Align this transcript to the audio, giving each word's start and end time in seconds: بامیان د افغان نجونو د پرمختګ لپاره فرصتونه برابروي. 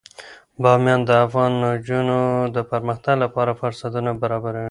بامیان 0.61 1.01
د 1.05 1.11
افغان 1.25 1.51
نجونو 1.63 2.19
د 2.55 2.57
پرمختګ 2.71 3.15
لپاره 3.23 3.57
فرصتونه 3.61 4.11
برابروي. 4.21 4.59